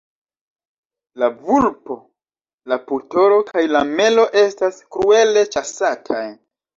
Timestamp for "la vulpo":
1.23-1.97